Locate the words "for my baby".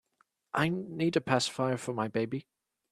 1.77-2.47